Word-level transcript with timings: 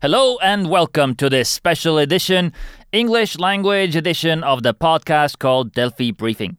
Hello 0.00 0.38
and 0.40 0.70
welcome 0.70 1.16
to 1.16 1.28
this 1.28 1.48
special 1.48 1.98
edition, 1.98 2.52
English 2.92 3.36
language 3.36 3.96
edition 3.96 4.44
of 4.44 4.62
the 4.62 4.72
podcast 4.72 5.40
called 5.40 5.72
Delfi 5.72 6.16
Briefing. 6.16 6.56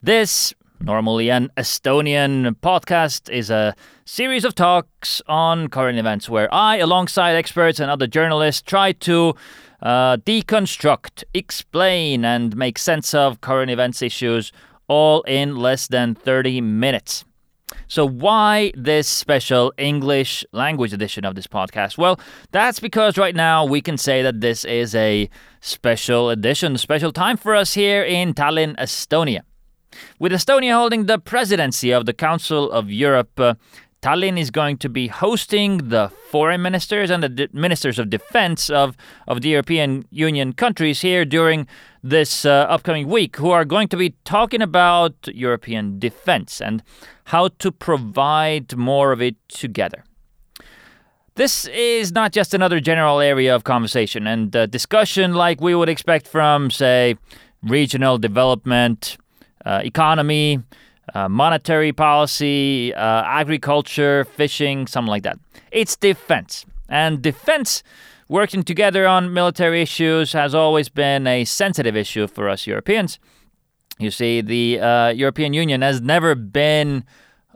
This, 0.00 0.54
normally 0.78 1.28
an 1.28 1.50
Estonian 1.56 2.54
podcast, 2.60 3.28
is 3.28 3.50
a 3.50 3.74
series 4.04 4.44
of 4.44 4.54
talks 4.54 5.20
on 5.26 5.66
current 5.66 5.98
events 5.98 6.28
where 6.28 6.48
I, 6.54 6.76
alongside 6.76 7.32
experts 7.34 7.80
and 7.80 7.90
other 7.90 8.06
journalists, 8.06 8.62
try 8.62 8.92
to 8.92 9.34
uh, 9.82 10.18
deconstruct, 10.18 11.24
explain, 11.34 12.24
and 12.24 12.56
make 12.56 12.78
sense 12.78 13.14
of 13.14 13.40
current 13.40 13.72
events 13.72 14.00
issues 14.00 14.52
all 14.86 15.22
in 15.22 15.56
less 15.56 15.88
than 15.88 16.14
30 16.14 16.60
minutes. 16.60 17.24
So, 17.88 18.06
why 18.06 18.72
this 18.76 19.08
special 19.08 19.72
English 19.76 20.44
language 20.52 20.92
edition 20.92 21.24
of 21.24 21.34
this 21.34 21.48
podcast? 21.48 21.98
Well, 21.98 22.20
that's 22.52 22.78
because 22.78 23.18
right 23.18 23.34
now 23.34 23.64
we 23.64 23.80
can 23.80 23.96
say 23.96 24.22
that 24.22 24.40
this 24.40 24.64
is 24.64 24.94
a 24.94 25.28
special 25.60 26.30
edition, 26.30 26.78
special 26.78 27.12
time 27.12 27.36
for 27.36 27.56
us 27.56 27.74
here 27.74 28.04
in 28.04 28.34
Tallinn, 28.34 28.76
Estonia. 28.76 29.40
With 30.20 30.30
Estonia 30.30 30.74
holding 30.74 31.06
the 31.06 31.18
presidency 31.18 31.90
of 31.90 32.06
the 32.06 32.12
Council 32.12 32.70
of 32.70 32.90
Europe, 32.90 33.40
uh, 33.40 33.54
Tallinn 34.02 34.38
is 34.38 34.52
going 34.52 34.76
to 34.78 34.88
be 34.88 35.08
hosting 35.08 35.88
the 35.88 36.12
foreign 36.30 36.62
ministers 36.62 37.10
and 37.10 37.22
the 37.22 37.28
di- 37.28 37.48
ministers 37.52 37.98
of 37.98 38.10
defense 38.10 38.70
of, 38.70 38.96
of 39.26 39.40
the 39.40 39.48
European 39.48 40.04
Union 40.10 40.52
countries 40.52 41.00
here 41.00 41.24
during 41.24 41.66
this 42.08 42.44
uh, 42.44 42.66
upcoming 42.68 43.08
week, 43.08 43.36
who 43.36 43.50
are 43.50 43.64
going 43.64 43.88
to 43.88 43.96
be 43.96 44.14
talking 44.24 44.62
about 44.62 45.14
European 45.26 45.98
defense 45.98 46.60
and 46.60 46.82
how 47.24 47.48
to 47.58 47.72
provide 47.72 48.76
more 48.76 49.12
of 49.12 49.20
it 49.20 49.36
together. 49.48 50.04
This 51.34 51.66
is 51.66 52.12
not 52.12 52.32
just 52.32 52.54
another 52.54 52.80
general 52.80 53.20
area 53.20 53.54
of 53.54 53.64
conversation 53.64 54.26
and 54.26 54.56
uh, 54.56 54.66
discussion 54.66 55.34
like 55.34 55.60
we 55.60 55.74
would 55.74 55.88
expect 55.88 56.26
from, 56.26 56.70
say, 56.70 57.16
regional 57.62 58.16
development, 58.18 59.18
uh, 59.66 59.82
economy, 59.84 60.62
uh, 61.14 61.28
monetary 61.28 61.92
policy, 61.92 62.94
uh, 62.94 63.22
agriculture, 63.24 64.24
fishing, 64.24 64.86
something 64.86 65.10
like 65.10 65.24
that. 65.24 65.38
It's 65.72 65.96
defense. 65.96 66.64
And 66.88 67.22
defense, 67.22 67.82
working 68.28 68.62
together 68.62 69.06
on 69.06 69.32
military 69.32 69.82
issues, 69.82 70.32
has 70.32 70.54
always 70.54 70.88
been 70.88 71.26
a 71.26 71.44
sensitive 71.44 71.96
issue 71.96 72.26
for 72.26 72.48
us 72.48 72.66
Europeans. 72.66 73.18
You 73.98 74.10
see, 74.10 74.40
the 74.40 74.80
uh, 74.80 75.08
European 75.08 75.54
Union 75.54 75.82
has 75.82 76.00
never 76.00 76.34
been 76.34 77.04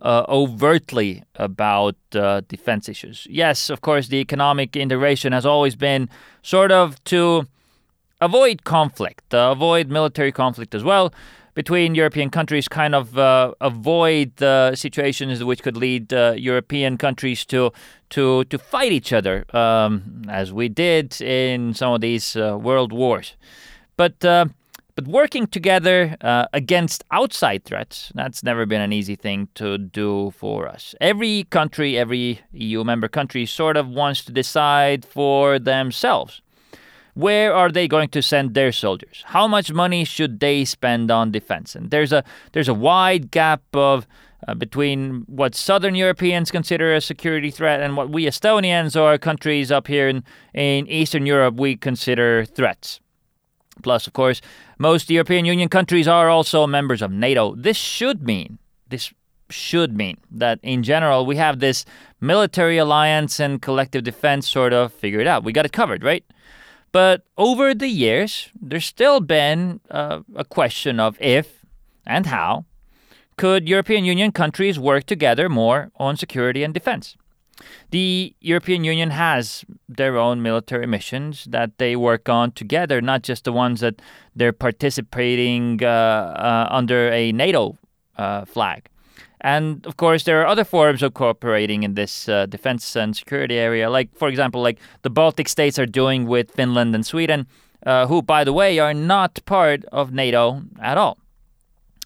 uh, 0.01 0.25
overtly 0.29 1.23
about 1.35 1.97
uh, 2.15 2.41
defense 2.49 2.89
issues. 2.89 3.27
Yes, 3.29 3.69
of 3.69 3.83
course, 3.83 4.09
the 4.09 4.17
economic 4.17 4.75
integration 4.77 5.33
has 5.33 5.45
always 5.45 5.77
been 5.77 6.09
sort 6.43 6.73
of 6.73 7.03
to 7.05 7.47
avoid 8.21 8.65
conflict, 8.65 9.35
uh, 9.35 9.51
avoid 9.53 9.89
military 9.89 10.33
conflict 10.33 10.75
as 10.75 10.83
well 10.83 11.13
between 11.55 11.95
European 11.95 12.31
countries, 12.31 12.69
kind 12.69 12.95
of 12.95 13.19
uh, 13.19 13.53
avoid 13.61 14.37
the 14.37 14.75
situations 14.75 15.43
which 15.43 15.63
could 15.63 15.77
lead 15.77 16.13
uh, 16.13 16.35
European 16.37 16.97
countries 16.97 17.45
to 17.47 17.73
to 18.11 18.45
to 18.45 18.59
fight 18.59 18.93
each 18.93 19.13
other, 19.13 19.45
um, 19.55 20.23
as 20.29 20.53
we 20.53 20.69
did 20.69 21.21
in 21.21 21.75
some 21.75 21.93
of 21.93 22.01
these 22.01 22.37
uh, 22.37 22.59
world 22.59 22.93
wars. 22.93 23.37
But 23.97 24.25
but 25.01 25.09
working 25.09 25.47
together 25.47 26.17
uh, 26.21 26.47
against 26.53 27.05
outside 27.11 27.65
threats, 27.65 28.13
that's 28.15 28.43
never 28.43 28.67
been 28.67 28.83
an 28.83 28.93
easy 28.93 29.17
thing 29.17 29.49
to 29.55 29.79
do 29.79 30.31
for 30.33 30.69
us. 30.69 30.95
Every 31.01 31.45
country, 31.45 31.97
every 31.97 32.41
EU 32.53 32.85
member 32.85 33.09
country 33.09 33.47
sort 33.47 33.79
of 33.79 33.89
wants 33.89 34.25
to 34.25 34.33
decide 34.33 35.07
for 35.07 35.59
themselves. 35.59 36.43
Where 37.15 37.55
are 37.55 37.71
they 37.71 37.89
going 37.89 38.09
to 38.11 38.23
send 38.23 38.55
their 38.55 38.73
soldiers? 38.73 39.23
How 39.27 39.47
much 39.47 39.73
money 39.73 40.05
should 40.05 40.41
they 40.41 40.65
spend 40.65 41.11
on 41.11 41.31
defense? 41.31 41.75
And 41.75 41.91
there's 41.91 42.13
a 42.13 42.25
there's 42.53 42.69
a 42.69 42.75
wide 42.75 43.31
gap 43.31 43.63
of 43.75 44.07
uh, 44.49 44.55
between 44.55 45.25
what 45.27 45.55
Southern 45.55 45.95
Europeans 45.95 46.51
consider 46.51 46.95
a 46.95 47.01
security 47.01 47.51
threat 47.51 47.81
and 47.81 47.97
what 47.97 48.11
we 48.11 48.27
Estonians 48.27 49.01
or 49.01 49.19
countries 49.19 49.71
up 49.71 49.87
here 49.87 50.09
in, 50.09 50.25
in 50.55 50.87
Eastern 50.87 51.27
Europe 51.27 51.57
we 51.57 51.77
consider 51.77 52.45
threats. 52.45 53.01
Plus, 53.83 54.07
of 54.07 54.13
course, 54.13 54.41
most 54.79 55.11
European 55.11 55.45
Union 55.45 55.69
countries 55.69 56.09
are 56.09 56.29
also 56.29 56.67
members 56.67 57.03
of 57.03 57.11
NATO. 57.11 57.55
This 57.55 57.77
should 57.77 58.23
mean, 58.23 58.59
this 58.89 59.13
should 59.49 59.97
mean 59.97 60.17
that 60.31 60.59
in 60.63 60.83
general 60.83 61.27
we 61.27 61.37
have 61.37 61.59
this 61.59 61.85
military 62.21 62.79
alliance 62.79 63.41
and 63.41 63.61
collective 63.61 64.05
defense 64.05 64.49
sort 64.49 64.73
of 64.73 64.93
figured 64.93 65.27
out. 65.27 65.45
We 65.45 65.53
got 65.53 65.67
it 65.67 65.73
covered, 65.73 66.05
right? 66.05 66.25
But 66.93 67.23
over 67.39 67.75
the 67.75 67.89
years, 67.89 68.51
there's 68.61 68.87
still 68.87 69.21
been 69.21 69.81
uh, 69.91 70.21
a 70.35 70.45
question 70.45 70.99
of 70.99 71.21
if 71.21 71.65
and 72.05 72.27
how 72.27 72.65
could 73.41 73.69
European 73.69 74.05
Union 74.05 74.33
countries 74.33 74.79
work 74.79 75.05
together 75.05 75.49
more 75.49 75.91
on 75.97 76.17
security 76.17 76.63
and 76.63 76.75
defense. 76.75 77.17
The 77.91 78.35
European 78.41 78.85
Union 78.85 79.11
has 79.11 79.65
their 79.89 80.19
own 80.19 80.43
military 80.43 80.87
missions 80.87 81.47
that 81.49 81.79
they 81.79 81.97
work 81.97 82.29
on 82.29 82.53
together, 82.53 83.01
not 83.01 83.23
just 83.23 83.45
the 83.45 83.53
ones 83.53 83.81
that 83.81 84.03
they're 84.37 84.53
participating 84.53 85.83
uh, 85.83 85.87
uh, 85.87 86.69
under 86.71 87.11
a 87.11 87.33
NATO 87.33 87.79
uh, 88.19 88.45
flag. 88.45 88.90
And 89.41 89.87
of 89.87 89.97
course, 89.97 90.25
there 90.25 90.41
are 90.43 90.47
other 90.47 90.65
forms 90.65 91.03
of 91.03 91.15
cooperating 91.15 91.83
in 91.83 91.95
this 91.95 92.29
uh, 92.29 92.47
defense 92.47 92.95
and 92.97 93.17
security 93.17 93.57
area, 93.57 93.89
like, 93.89 94.15
for 94.15 94.29
example, 94.29 94.61
like 94.61 94.79
the 95.03 95.11
Baltic 95.11 95.49
states 95.49 95.79
are 95.79 95.87
doing 95.87 96.27
with 96.27 96.51
Finland 96.51 96.95
and 96.95 97.07
Sweden, 97.07 97.47
uh, 97.87 98.07
who, 98.07 98.21
by 98.23 98.45
the 98.45 98.53
way, 98.53 98.79
are 98.79 98.95
not 98.95 99.41
part 99.47 99.85
of 99.87 100.13
NATO 100.13 100.63
at 100.81 100.99
all. 100.99 101.19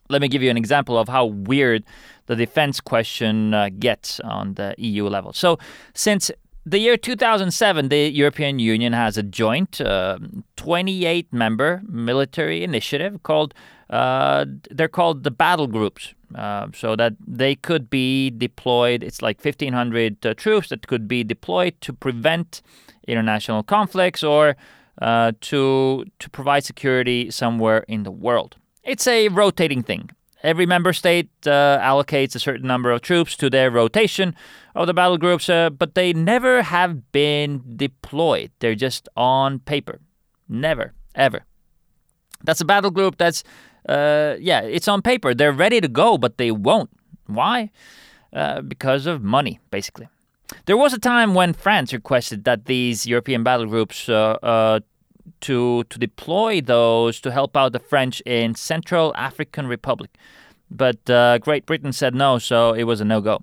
Let 0.08 0.20
me 0.20 0.28
give 0.28 0.42
you 0.42 0.50
an 0.50 0.56
example 0.56 0.98
of 0.98 1.08
how 1.08 1.24
weird 1.26 1.82
the 2.26 2.36
defense 2.36 2.80
question 2.80 3.54
uh, 3.54 3.70
gets 3.78 4.20
on 4.20 4.54
the 4.54 4.74
EU 4.78 5.08
level. 5.08 5.32
So, 5.32 5.58
since 5.94 6.30
the 6.66 6.78
year 6.78 6.96
2007, 6.96 7.88
the 7.88 8.10
European 8.10 8.58
Union 8.58 8.92
has 8.92 9.18
a 9.18 9.22
joint 9.22 9.80
28 10.56 11.26
uh, 11.32 11.36
member 11.36 11.82
military 11.86 12.64
initiative 12.64 13.22
called, 13.22 13.54
uh, 13.94 14.44
they're 14.72 14.88
called 14.88 15.22
the 15.22 15.30
battle 15.30 15.68
groups. 15.68 16.14
Uh, 16.34 16.66
so 16.74 16.96
that 16.96 17.12
they 17.24 17.54
could 17.54 17.88
be 17.88 18.28
deployed, 18.28 19.04
it's 19.04 19.22
like 19.22 19.38
1,500 19.44 20.26
uh, 20.26 20.34
troops 20.34 20.68
that 20.68 20.84
could 20.88 21.06
be 21.06 21.22
deployed 21.22 21.80
to 21.80 21.92
prevent 21.92 22.60
international 23.06 23.62
conflicts 23.62 24.24
or 24.24 24.56
uh, 25.00 25.30
to, 25.40 26.04
to 26.18 26.30
provide 26.30 26.64
security 26.64 27.30
somewhere 27.30 27.84
in 27.86 28.02
the 28.02 28.10
world. 28.10 28.56
It's 28.82 29.06
a 29.06 29.28
rotating 29.28 29.84
thing. 29.84 30.10
Every 30.42 30.66
member 30.66 30.92
state 30.92 31.30
uh, 31.46 31.78
allocates 31.78 32.34
a 32.34 32.40
certain 32.40 32.66
number 32.66 32.90
of 32.90 33.00
troops 33.00 33.36
to 33.36 33.48
their 33.48 33.70
rotation 33.70 34.34
of 34.74 34.88
the 34.88 34.94
battle 34.94 35.18
groups, 35.18 35.46
but 35.46 35.94
they 35.94 36.12
never 36.12 36.62
have 36.62 37.12
been 37.12 37.62
deployed. 37.76 38.50
They're 38.58 38.74
just 38.74 39.08
on 39.16 39.60
paper. 39.60 40.00
Never, 40.48 40.94
ever. 41.14 41.44
That's 42.44 42.60
a 42.60 42.64
battle 42.64 42.90
group 42.90 43.16
that's, 43.18 43.42
uh, 43.88 44.36
yeah, 44.38 44.60
it's 44.60 44.88
on 44.88 45.02
paper. 45.02 45.34
They're 45.34 45.52
ready 45.52 45.80
to 45.80 45.88
go, 45.88 46.18
but 46.18 46.38
they 46.38 46.50
won't. 46.50 46.90
Why? 47.26 47.70
Uh, 48.32 48.60
because 48.60 49.06
of 49.06 49.22
money, 49.22 49.60
basically. 49.70 50.08
There 50.66 50.76
was 50.76 50.92
a 50.92 50.98
time 50.98 51.34
when 51.34 51.52
France 51.52 51.92
requested 51.92 52.44
that 52.44 52.66
these 52.66 53.06
European 53.06 53.42
battle 53.42 53.66
groups 53.66 54.08
uh, 54.08 54.36
uh, 54.42 54.80
to 55.40 55.84
to 55.84 55.98
deploy 55.98 56.60
those 56.60 57.20
to 57.20 57.30
help 57.30 57.56
out 57.56 57.72
the 57.72 57.78
French 57.78 58.20
in 58.26 58.54
Central 58.54 59.14
African 59.16 59.66
Republic, 59.66 60.10
but 60.70 61.08
uh, 61.08 61.38
Great 61.38 61.66
Britain 61.66 61.92
said 61.92 62.14
no, 62.14 62.38
so 62.38 62.72
it 62.72 62.84
was 62.84 63.00
a 63.00 63.04
no 63.04 63.20
go. 63.20 63.42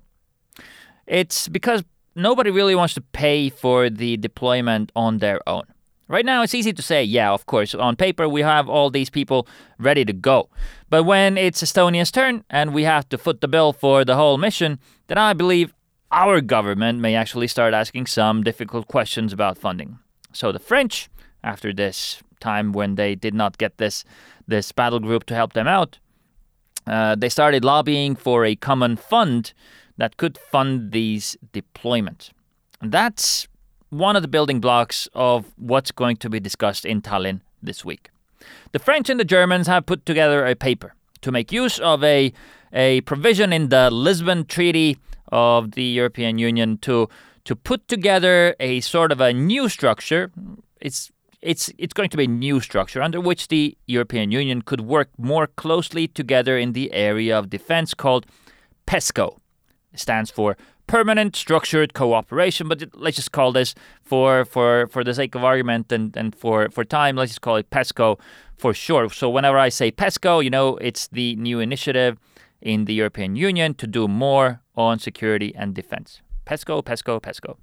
It's 1.06 1.48
because 1.48 1.82
nobody 2.14 2.50
really 2.50 2.74
wants 2.74 2.94
to 2.94 3.00
pay 3.00 3.50
for 3.50 3.90
the 3.90 4.16
deployment 4.16 4.92
on 4.94 5.18
their 5.18 5.40
own. 5.48 5.64
Right 6.08 6.26
now, 6.26 6.42
it's 6.42 6.54
easy 6.54 6.72
to 6.72 6.82
say, 6.82 7.02
yeah, 7.02 7.32
of 7.32 7.46
course, 7.46 7.74
on 7.74 7.96
paper 7.96 8.28
we 8.28 8.42
have 8.42 8.68
all 8.68 8.90
these 8.90 9.08
people 9.08 9.46
ready 9.78 10.04
to 10.04 10.12
go. 10.12 10.50
But 10.90 11.04
when 11.04 11.38
it's 11.38 11.62
Estonia's 11.62 12.10
turn 12.10 12.44
and 12.50 12.74
we 12.74 12.84
have 12.84 13.08
to 13.10 13.18
foot 13.18 13.40
the 13.40 13.48
bill 13.48 13.72
for 13.72 14.04
the 14.04 14.16
whole 14.16 14.36
mission, 14.36 14.78
then 15.06 15.18
I 15.18 15.32
believe 15.32 15.72
our 16.10 16.40
government 16.40 17.00
may 17.00 17.14
actually 17.14 17.48
start 17.48 17.72
asking 17.72 18.06
some 18.06 18.42
difficult 18.42 18.88
questions 18.88 19.32
about 19.32 19.56
funding. 19.56 19.98
So 20.32 20.52
the 20.52 20.58
French 20.58 21.08
after 21.42 21.72
this 21.72 22.22
time 22.40 22.72
when 22.72 22.96
they 22.96 23.14
did 23.14 23.34
not 23.34 23.58
get 23.58 23.78
this 23.78 24.04
this 24.46 24.72
battle 24.72 25.00
group 25.00 25.24
to 25.24 25.34
help 25.34 25.52
them 25.52 25.68
out. 25.68 25.98
Uh, 26.86 27.14
they 27.14 27.28
started 27.28 27.64
lobbying 27.64 28.16
for 28.16 28.44
a 28.44 28.56
common 28.56 28.96
fund 28.96 29.52
that 29.98 30.16
could 30.16 30.36
fund 30.36 30.90
these 30.90 31.36
deployments. 31.52 32.30
That's 32.80 33.46
one 33.92 34.16
of 34.16 34.22
the 34.22 34.28
building 34.28 34.58
blocks 34.58 35.06
of 35.14 35.52
what's 35.56 35.92
going 35.92 36.16
to 36.16 36.30
be 36.30 36.40
discussed 36.40 36.86
in 36.86 37.02
Tallinn 37.02 37.40
this 37.62 37.84
week. 37.84 38.08
The 38.72 38.78
French 38.78 39.10
and 39.10 39.20
the 39.20 39.24
Germans 39.24 39.66
have 39.66 39.84
put 39.84 40.06
together 40.06 40.46
a 40.46 40.54
paper 40.54 40.94
to 41.20 41.30
make 41.30 41.52
use 41.52 41.78
of 41.78 42.02
a, 42.02 42.32
a 42.72 43.02
provision 43.02 43.52
in 43.52 43.68
the 43.68 43.90
Lisbon 43.90 44.46
Treaty 44.46 44.96
of 45.30 45.72
the 45.72 45.84
European 45.84 46.38
Union 46.38 46.78
to 46.78 47.08
to 47.44 47.56
put 47.56 47.86
together 47.88 48.54
a 48.60 48.80
sort 48.80 49.10
of 49.12 49.20
a 49.20 49.32
new 49.32 49.68
structure. 49.68 50.30
It's 50.80 51.10
it's 51.42 51.70
it's 51.76 51.92
going 51.92 52.08
to 52.10 52.16
be 52.16 52.24
a 52.24 52.28
new 52.28 52.60
structure 52.60 53.02
under 53.02 53.20
which 53.20 53.48
the 53.48 53.76
European 53.86 54.30
Union 54.30 54.62
could 54.62 54.80
work 54.80 55.10
more 55.18 55.46
closely 55.46 56.08
together 56.08 56.56
in 56.56 56.72
the 56.72 56.92
area 56.92 57.38
of 57.38 57.50
defense 57.50 57.94
called 57.94 58.26
PESCO. 58.86 59.36
It 59.92 60.00
stands 60.00 60.30
for 60.30 60.56
Permanent 60.92 61.34
Structured 61.34 61.94
Cooperation, 61.94 62.68
but 62.68 62.84
let's 62.92 63.16
just 63.16 63.32
call 63.32 63.50
this 63.50 63.74
for 64.02 64.44
for 64.44 64.86
for 64.88 65.02
the 65.02 65.14
sake 65.14 65.34
of 65.34 65.42
argument 65.42 65.90
and, 65.90 66.14
and 66.14 66.36
for, 66.36 66.68
for 66.68 66.84
time, 66.84 67.16
let's 67.16 67.30
just 67.30 67.40
call 67.40 67.56
it 67.56 67.70
PESCO 67.70 68.20
for 68.58 68.74
short. 68.74 69.10
So 69.12 69.30
whenever 69.30 69.56
I 69.56 69.70
say 69.70 69.90
PESCO, 69.90 70.44
you 70.44 70.50
know 70.50 70.76
it's 70.76 71.08
the 71.08 71.34
new 71.36 71.60
initiative 71.60 72.18
in 72.60 72.84
the 72.84 72.92
European 72.92 73.36
Union 73.36 73.72
to 73.76 73.86
do 73.86 74.06
more 74.06 74.60
on 74.76 74.98
security 74.98 75.54
and 75.56 75.74
defense. 75.74 76.20
PESCO, 76.44 76.84
PESCO, 76.84 77.22
PESCO. 77.22 77.56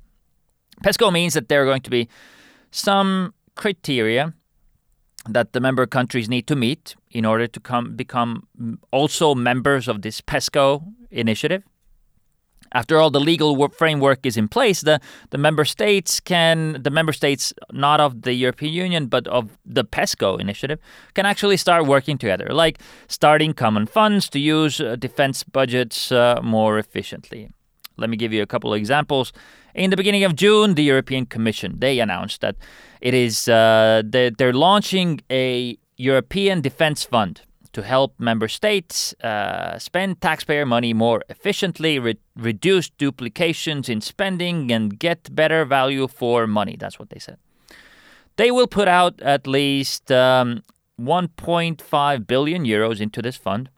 PESCO 0.83 1.13
means 1.13 1.35
that 1.35 1.49
there 1.49 1.61
are 1.61 1.65
going 1.65 1.83
to 1.83 1.91
be 1.91 2.09
some 2.71 3.35
criteria 3.53 4.33
that 5.27 5.53
the 5.53 5.59
member 5.59 5.85
countries 5.85 6.29
need 6.29 6.47
to 6.47 6.55
meet 6.55 6.95
in 7.11 7.25
order 7.25 7.45
to 7.45 7.59
come 7.59 7.95
become 7.95 8.47
also 8.89 9.35
members 9.35 9.87
of 9.87 10.01
this 10.01 10.19
PESCO 10.19 10.83
initiative. 11.11 11.61
After 12.73 12.97
all, 12.97 13.09
the 13.09 13.19
legal 13.19 13.67
framework 13.69 14.25
is 14.25 14.37
in 14.37 14.47
place. 14.47 14.81
The, 14.81 14.99
the 15.31 15.37
member 15.37 15.65
states 15.65 16.19
can, 16.19 16.81
the 16.81 16.89
member 16.89 17.13
states 17.13 17.53
not 17.71 17.99
of 17.99 18.21
the 18.21 18.33
European 18.33 18.73
Union, 18.73 19.07
but 19.07 19.27
of 19.27 19.57
the 19.65 19.83
PESCO 19.83 20.39
initiative, 20.39 20.79
can 21.13 21.25
actually 21.25 21.57
start 21.57 21.85
working 21.85 22.17
together, 22.17 22.49
like 22.51 22.79
starting 23.07 23.53
common 23.53 23.85
funds 23.85 24.29
to 24.29 24.39
use 24.39 24.79
uh, 24.79 24.95
defense 24.95 25.43
budgets 25.43 26.11
uh, 26.11 26.39
more 26.43 26.77
efficiently. 26.77 27.49
Let 27.97 28.09
me 28.09 28.17
give 28.17 28.31
you 28.31 28.41
a 28.41 28.47
couple 28.47 28.73
of 28.73 28.77
examples. 28.77 29.33
In 29.75 29.89
the 29.89 29.97
beginning 29.97 30.23
of 30.23 30.35
June, 30.35 30.75
the 30.75 30.83
European 30.83 31.25
Commission 31.25 31.79
they 31.79 31.99
announced 31.99 32.41
that 32.41 32.55
it 33.01 33.13
is 33.13 33.47
uh, 33.47 34.01
they're 34.05 34.53
launching 34.53 35.21
a 35.29 35.77
European 35.97 36.61
Defense 36.61 37.03
Fund 37.03 37.41
to 37.73 37.83
help 37.83 38.19
member 38.19 38.47
states 38.47 39.13
uh, 39.23 39.77
spend 39.77 40.21
taxpayer 40.21 40.65
money 40.65 40.93
more 40.93 41.23
efficiently, 41.29 41.99
re- 41.99 42.17
reduce 42.35 42.89
duplications 42.89 43.89
in 43.89 44.01
spending, 44.01 44.71
and 44.71 44.99
get 44.99 45.33
better 45.35 45.65
value 45.65 46.07
for 46.07 46.47
money. 46.47 46.75
That's 46.79 46.97
what 46.99 47.09
they 47.09 47.19
said. 47.19 47.37
They 48.37 48.51
will 48.51 48.67
put 48.67 48.87
out 48.87 49.21
at 49.21 49.45
least 49.45 50.11
um, 50.11 50.63
1.5 50.99 52.27
billion 52.27 52.63
euros 52.63 53.01
into 53.01 53.21
this 53.21 53.35
fund. 53.35 53.69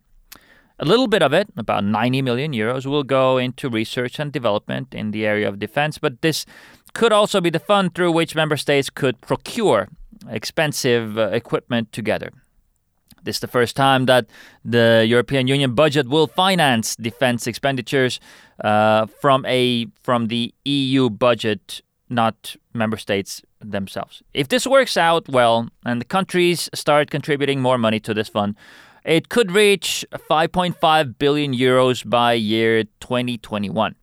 A 0.80 0.86
little 0.86 1.08
bit 1.08 1.22
of 1.22 1.32
it, 1.32 1.50
about 1.58 1.84
90 1.84 2.22
million 2.24 2.54
euros, 2.54 2.86
will 2.86 3.04
go 3.04 3.38
into 3.38 3.70
research 3.70 4.20
and 4.20 4.32
development 4.32 4.96
in 4.96 5.12
the 5.12 5.26
area 5.26 5.48
of 5.48 5.60
defense, 5.60 6.00
but 6.00 6.22
this 6.22 6.46
could 6.94 7.14
also 7.14 7.40
be 7.40 7.50
the 7.50 7.60
fund 7.60 7.94
through 7.94 8.12
which 8.12 8.36
member 8.36 8.58
states 8.58 8.90
could 8.90 9.22
procure 9.22 9.90
expensive 10.30 11.18
uh, 11.18 11.30
equipment 11.30 11.92
together. 11.92 12.32
This 13.24 13.38
is 13.38 13.40
the 13.42 13.48
first 13.48 13.76
time 13.76 14.06
that 14.06 14.28
the 14.66 15.06
European 15.08 15.48
Union 15.48 15.76
budget 15.76 16.08
will 16.08 16.28
finance 16.28 16.96
defense 16.96 17.48
expenditures 17.48 18.20
uh, 18.64 19.06
from 19.06 19.46
a 19.46 19.88
from 20.04 20.28
the 20.28 20.54
EU 20.66 21.10
budget, 21.10 21.82
not 22.10 22.56
member 22.74 22.98
states 22.98 23.42
themselves. 23.60 24.24
If 24.34 24.48
this 24.48 24.66
works 24.66 24.98
out 24.98 25.30
well 25.30 25.70
and 25.86 26.02
the 26.02 26.06
countries 26.06 26.70
start 26.74 27.12
contributing 27.12 27.62
more 27.62 27.78
money 27.78 28.00
to 28.00 28.14
this 28.14 28.30
fund, 28.30 28.56
it 29.04 29.30
could 29.30 29.52
reach 29.52 30.06
5.5 30.30 31.18
billion 31.18 31.54
euros 31.54 32.08
by 32.08 32.34
year 32.34 32.84
2021. 33.00 33.96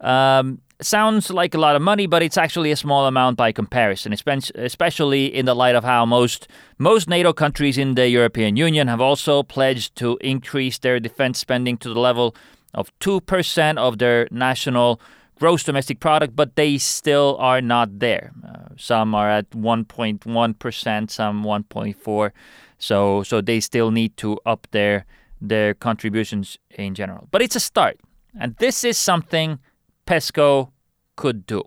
Um, 0.00 0.60
sounds 0.80 1.30
like 1.30 1.54
a 1.54 1.58
lot 1.58 1.76
of 1.76 1.82
money, 1.82 2.06
but 2.06 2.22
it's 2.22 2.36
actually 2.36 2.70
a 2.70 2.76
small 2.76 3.06
amount 3.06 3.36
by 3.36 3.52
comparison, 3.52 4.12
especially 4.12 5.26
in 5.26 5.46
the 5.46 5.54
light 5.54 5.74
of 5.74 5.84
how 5.84 6.04
most 6.06 6.48
most 6.78 7.08
NATO 7.08 7.32
countries 7.32 7.78
in 7.78 7.94
the 7.94 8.08
European 8.08 8.56
Union 8.56 8.88
have 8.88 9.00
also 9.00 9.42
pledged 9.42 9.96
to 9.96 10.18
increase 10.20 10.78
their 10.78 10.98
defense 11.00 11.38
spending 11.38 11.76
to 11.78 11.92
the 11.92 12.00
level 12.00 12.34
of 12.72 12.90
2% 12.98 13.78
of 13.78 13.98
their 13.98 14.26
national 14.30 15.00
gross 15.38 15.62
domestic 15.62 16.00
product, 16.00 16.34
but 16.34 16.56
they 16.56 16.78
still 16.78 17.36
are 17.38 17.60
not 17.60 17.98
there. 17.98 18.32
Uh, 18.46 18.68
some 18.76 19.14
are 19.14 19.30
at 19.30 19.50
1.1%, 19.50 21.10
some 21.10 21.44
1.4. 21.44 22.30
So 22.78 23.22
so 23.22 23.40
they 23.40 23.60
still 23.60 23.90
need 23.90 24.16
to 24.18 24.38
up 24.44 24.66
their 24.72 25.06
their 25.40 25.74
contributions 25.74 26.58
in 26.70 26.94
general. 26.94 27.28
But 27.30 27.42
it's 27.42 27.56
a 27.56 27.60
start. 27.60 27.98
And 28.38 28.56
this 28.56 28.82
is 28.82 28.98
something 28.98 29.60
PESCO 30.06 30.70
could 31.16 31.46
do. 31.46 31.62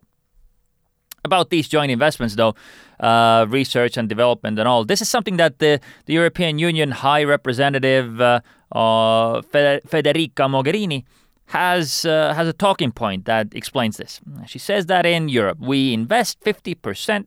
About 1.25 1.49
these 1.49 1.67
joint 1.67 1.91
investments, 1.91 2.35
though, 2.35 2.55
uh, 2.99 3.45
research 3.49 3.97
and 3.97 4.07
development 4.07 4.57
and 4.59 4.67
all, 4.67 4.85
this 4.85 5.01
is 5.01 5.09
something 5.09 5.37
that 5.37 5.59
the, 5.59 5.79
the 6.05 6.13
European 6.13 6.57
Union 6.57 6.91
High 6.91 7.23
Representative 7.23 8.21
uh, 8.21 8.39
uh, 8.71 9.41
Federica 9.41 10.47
Mogherini 10.47 11.03
has 11.47 12.05
uh, 12.05 12.33
has 12.33 12.47
a 12.47 12.53
talking 12.53 12.91
point 12.91 13.25
that 13.25 13.47
explains 13.53 13.97
this. 13.97 14.19
She 14.45 14.59
says 14.59 14.87
that 14.87 15.05
in 15.05 15.29
Europe 15.29 15.59
we 15.59 15.93
invest 15.93 16.39
50% 16.41 17.25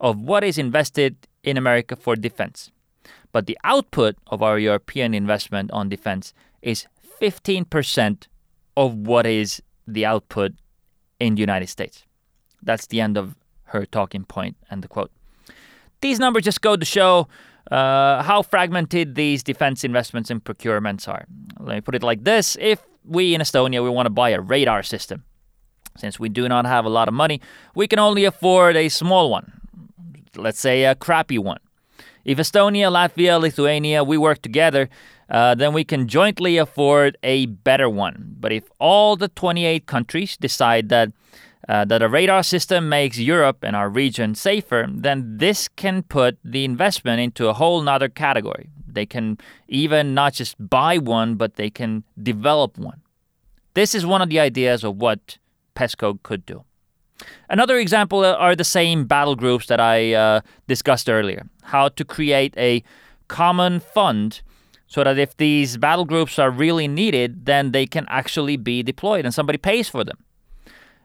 of 0.00 0.20
what 0.20 0.44
is 0.44 0.58
invested 0.58 1.16
in 1.42 1.56
America 1.56 1.96
for 1.96 2.14
defense. 2.14 2.70
But 3.32 3.46
the 3.46 3.58
output 3.64 4.16
of 4.26 4.42
our 4.42 4.58
European 4.58 5.14
investment 5.14 5.70
on 5.70 5.88
defense 5.88 6.32
is 6.62 6.86
15% 7.20 8.26
of 8.76 8.94
what 8.94 9.26
is 9.26 9.62
the 9.94 10.06
output 10.06 10.52
in 11.18 11.34
the 11.34 11.40
United 11.40 11.68
States. 11.68 12.04
That's 12.62 12.86
the 12.86 13.00
end 13.00 13.16
of 13.16 13.36
her 13.64 13.86
talking 13.86 14.24
point 14.24 14.56
and 14.70 14.82
the 14.82 14.88
quote. 14.88 15.10
These 16.00 16.18
numbers 16.18 16.44
just 16.44 16.60
go 16.60 16.76
to 16.76 16.84
show 16.84 17.28
uh, 17.70 18.22
how 18.22 18.42
fragmented 18.42 19.14
these 19.14 19.42
defense 19.42 19.84
investments 19.84 20.30
and 20.30 20.42
procurements 20.42 21.08
are. 21.08 21.24
Let 21.58 21.74
me 21.74 21.80
put 21.80 21.94
it 21.94 22.02
like 22.02 22.24
this 22.24 22.56
if 22.60 22.82
we 23.04 23.34
in 23.34 23.40
Estonia 23.40 23.82
we 23.82 23.90
want 23.90 24.06
to 24.06 24.10
buy 24.10 24.30
a 24.30 24.40
radar 24.40 24.82
system, 24.82 25.24
since 25.96 26.20
we 26.20 26.28
do 26.28 26.48
not 26.48 26.66
have 26.66 26.84
a 26.84 26.88
lot 26.88 27.08
of 27.08 27.14
money, 27.14 27.40
we 27.74 27.88
can 27.88 27.98
only 27.98 28.24
afford 28.24 28.76
a 28.76 28.88
small 28.88 29.30
one. 29.30 29.60
Let's 30.36 30.60
say 30.60 30.84
a 30.84 30.94
crappy 30.94 31.38
one. 31.38 31.58
If 32.24 32.38
Estonia, 32.38 32.92
Latvia, 32.92 33.40
Lithuania, 33.40 34.04
we 34.04 34.18
work 34.18 34.42
together, 34.42 34.88
uh, 35.28 35.54
then 35.54 35.72
we 35.72 35.84
can 35.84 36.08
jointly 36.08 36.56
afford 36.56 37.16
a 37.22 37.46
better 37.46 37.88
one. 37.88 38.34
But 38.40 38.52
if 38.52 38.64
all 38.78 39.16
the 39.16 39.28
28 39.28 39.86
countries 39.86 40.36
decide 40.36 40.88
that 40.88 41.12
uh, 41.68 41.84
that 41.84 42.00
a 42.00 42.08
radar 42.08 42.42
system 42.42 42.88
makes 42.88 43.18
Europe 43.18 43.58
and 43.62 43.76
our 43.76 43.90
region 43.90 44.34
safer, 44.34 44.86
then 44.90 45.36
this 45.36 45.68
can 45.68 46.02
put 46.02 46.38
the 46.42 46.64
investment 46.64 47.20
into 47.20 47.48
a 47.48 47.52
whole 47.52 47.82
nother 47.82 48.08
category. 48.08 48.70
They 48.86 49.04
can 49.04 49.36
even 49.68 50.14
not 50.14 50.32
just 50.32 50.56
buy 50.58 50.96
one, 50.96 51.34
but 51.34 51.56
they 51.56 51.68
can 51.68 52.04
develop 52.22 52.78
one. 52.78 53.02
This 53.74 53.94
is 53.94 54.06
one 54.06 54.22
of 54.22 54.30
the 54.30 54.40
ideas 54.40 54.82
of 54.82 54.96
what 54.96 55.36
PESCO 55.76 56.22
could 56.22 56.46
do. 56.46 56.64
Another 57.50 57.76
example 57.76 58.24
are 58.24 58.56
the 58.56 58.64
same 58.64 59.04
battle 59.04 59.36
groups 59.36 59.66
that 59.66 59.80
I 59.80 60.14
uh, 60.14 60.40
discussed 60.68 61.10
earlier. 61.10 61.46
How 61.62 61.88
to 61.88 62.04
create 62.04 62.54
a 62.56 62.82
common 63.28 63.80
fund 63.80 64.40
so 64.88 65.04
that 65.04 65.18
if 65.18 65.36
these 65.36 65.76
battle 65.76 66.04
groups 66.04 66.38
are 66.38 66.50
really 66.50 66.88
needed, 66.88 67.46
then 67.46 67.72
they 67.72 67.86
can 67.86 68.06
actually 68.08 68.56
be 68.56 68.82
deployed 68.82 69.24
and 69.24 69.32
somebody 69.32 69.58
pays 69.58 69.88
for 69.88 70.02
them. 70.02 70.18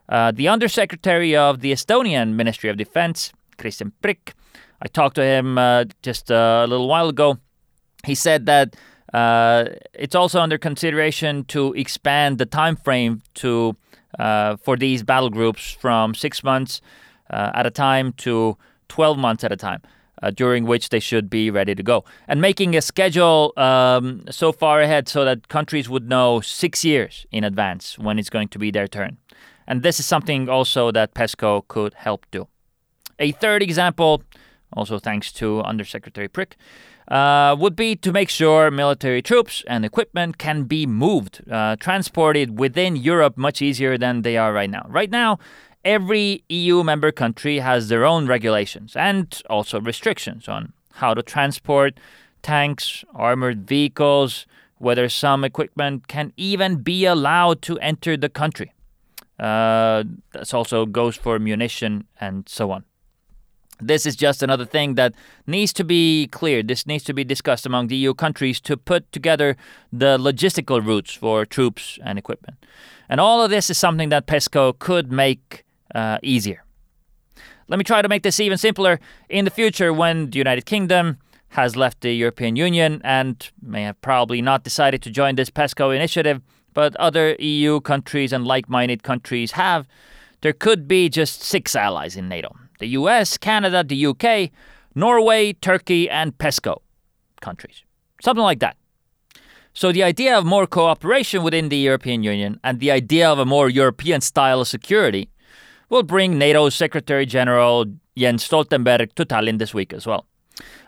Uh, 0.09 0.31
the 0.31 0.47
Undersecretary 0.47 1.35
of 1.35 1.59
the 1.59 1.71
Estonian 1.71 2.33
Ministry 2.33 2.69
of 2.69 2.77
Defense, 2.77 3.31
Kristjan 3.57 3.91
Prikk, 4.01 4.33
I 4.81 4.87
talked 4.87 5.15
to 5.15 5.23
him 5.23 5.57
uh, 5.57 5.85
just 6.01 6.29
a 6.29 6.65
little 6.67 6.89
while 6.89 7.07
ago. 7.07 7.37
He 8.05 8.15
said 8.15 8.45
that 8.47 8.75
uh, 9.13 9.65
it's 9.93 10.13
also 10.13 10.41
under 10.41 10.57
consideration 10.57 11.45
to 11.45 11.73
expand 11.73 12.37
the 12.37 12.45
time 12.45 12.75
frame 12.75 13.21
to 13.35 13.77
uh, 14.19 14.57
for 14.57 14.75
these 14.75 15.01
battle 15.01 15.29
groups 15.29 15.71
from 15.71 16.13
six 16.13 16.43
months 16.43 16.81
uh, 17.29 17.51
at 17.53 17.65
a 17.65 17.71
time 17.71 18.11
to 18.13 18.57
12 18.89 19.17
months 19.17 19.43
at 19.43 19.51
a 19.51 19.55
time. 19.55 19.81
Uh, 20.23 20.31
during 20.31 20.63
which 20.63 20.87
they 20.87 21.01
should 21.01 21.29
be 21.29 21.51
ready 21.51 21.75
to 21.75 21.83
go. 21.83 22.05
And 22.29 22.39
making 22.39 22.77
a 22.77 22.81
schedule 22.81 23.51
um, 23.57 24.23
so 24.31 24.53
far 24.53 24.79
ahead 24.79 25.09
so 25.09 25.25
that 25.25 25.49
countries 25.49 25.89
would 25.89 26.07
know 26.07 26.39
six 26.39 26.85
years 26.85 27.25
in 27.29 27.43
advance 27.43 27.99
when 27.99 28.17
it's 28.17 28.29
going 28.29 28.47
to 28.47 28.57
be 28.57 28.71
their 28.71 28.87
turn. 28.87 29.17
And 29.67 29.83
this 29.83 29.99
is 29.99 30.05
something 30.05 30.47
also 30.47 30.91
that 30.91 31.13
PESCO 31.13 31.67
could 31.67 31.93
help 31.95 32.25
do. 32.31 32.47
A 33.19 33.33
third 33.33 33.61
example, 33.61 34.23
also 34.71 34.97
thanks 34.97 35.33
to 35.33 35.61
Undersecretary 35.61 36.29
Prikk, 36.29 36.53
uh, 37.09 37.57
would 37.59 37.75
be 37.75 37.97
to 37.97 38.13
make 38.13 38.29
sure 38.29 38.71
military 38.71 39.21
troops 39.21 39.61
and 39.67 39.83
equipment 39.83 40.37
can 40.37 40.63
be 40.63 40.85
moved, 40.85 41.41
uh, 41.51 41.75
transported 41.75 42.57
within 42.57 42.95
Europe 42.95 43.37
much 43.37 43.61
easier 43.61 43.97
than 43.97 44.21
they 44.21 44.37
are 44.37 44.53
right 44.53 44.69
now. 44.69 44.85
Right 44.87 45.11
now, 45.11 45.37
every 45.83 46.43
EU 46.49 46.83
member 46.83 47.11
country 47.11 47.59
has 47.59 47.89
their 47.89 48.05
own 48.05 48.27
regulations 48.27 48.95
and 48.95 49.41
also 49.49 49.79
restrictions 49.81 50.47
on 50.47 50.73
how 50.93 51.13
to 51.13 51.21
transport 51.21 51.99
tanks, 52.41 53.03
armored 53.15 53.67
vehicles, 53.67 54.45
whether 54.77 55.09
some 55.09 55.43
equipment 55.43 56.07
can 56.07 56.33
even 56.37 56.77
be 56.77 57.05
allowed 57.05 57.61
to 57.63 57.79
enter 57.79 58.17
the 58.17 58.29
country. 58.29 58.73
Uh, 59.39 60.03
this 60.33 60.53
also 60.53 60.85
goes 60.85 61.15
for 61.15 61.39
munition 61.39 62.05
and 62.19 62.47
so 62.47 62.71
on. 62.71 62.83
This 63.79 64.05
is 64.05 64.15
just 64.15 64.43
another 64.43 64.65
thing 64.65 64.95
that 64.95 65.13
needs 65.47 65.73
to 65.73 65.83
be 65.83 66.27
cleared. 66.27 66.67
This 66.67 66.85
needs 66.85 67.03
to 67.05 67.13
be 67.13 67.23
discussed 67.23 67.65
among 67.65 67.87
the 67.87 67.95
EU 67.95 68.13
countries 68.13 68.61
to 68.61 68.77
put 68.77 69.11
together 69.11 69.57
the 69.91 70.17
logistical 70.17 70.85
routes 70.85 71.13
for 71.13 71.45
troops 71.45 71.97
and 72.03 72.19
equipment. 72.19 72.65
And 73.09 73.19
all 73.19 73.41
of 73.41 73.49
this 73.49 73.69
is 73.69 73.77
something 73.77 74.09
that 74.09 74.27
PESCO 74.27 74.77
could 74.79 75.11
make 75.11 75.65
uh, 75.93 76.17
easier. 76.23 76.63
Let 77.67 77.77
me 77.77 77.83
try 77.83 78.01
to 78.01 78.09
make 78.09 78.23
this 78.23 78.39
even 78.39 78.57
simpler. 78.57 78.99
In 79.29 79.45
the 79.45 79.51
future, 79.51 79.93
when 79.93 80.29
the 80.29 80.37
United 80.37 80.65
Kingdom 80.65 81.17
has 81.49 81.75
left 81.75 82.01
the 82.01 82.13
European 82.13 82.55
Union 82.55 83.01
and 83.03 83.49
may 83.61 83.83
have 83.83 83.99
probably 84.01 84.41
not 84.41 84.63
decided 84.63 85.01
to 85.03 85.09
join 85.09 85.35
this 85.35 85.49
PESCO 85.49 85.95
initiative, 85.95 86.41
but 86.73 86.95
other 86.95 87.35
EU 87.39 87.79
countries 87.79 88.33
and 88.33 88.45
like 88.45 88.67
minded 88.67 89.03
countries 89.03 89.51
have, 89.51 89.87
there 90.41 90.53
could 90.53 90.87
be 90.87 91.09
just 91.09 91.41
six 91.41 91.75
allies 91.75 92.15
in 92.15 92.27
NATO 92.27 92.55
the 92.79 92.87
US, 92.87 93.37
Canada, 93.37 93.81
the 93.81 94.05
UK, 94.07 94.51
Norway, 94.93 95.53
Turkey, 95.53 96.09
and 96.09 96.37
PESCO 96.37 96.81
countries. 97.39 97.83
Something 98.21 98.43
like 98.43 98.59
that. 98.59 98.75
So 99.73 99.91
the 99.91 100.03
idea 100.03 100.37
of 100.37 100.45
more 100.45 100.67
cooperation 100.67 101.43
within 101.43 101.69
the 101.69 101.77
European 101.77 102.23
Union 102.23 102.59
and 102.63 102.79
the 102.79 102.91
idea 102.91 103.29
of 103.29 103.39
a 103.39 103.45
more 103.45 103.69
European 103.69 104.21
style 104.21 104.59
of 104.61 104.67
security 104.67 105.29
will 105.93 106.03
bring 106.03 106.39
NATO's 106.39 106.73
Secretary 106.73 107.23
General 107.23 107.85
Jens 108.17 108.47
Stoltenberg 108.47 109.13
to 109.13 109.25
Tallinn 109.25 109.59
this 109.59 109.75
week 109.75 109.93
as 109.93 110.07
well. 110.07 110.25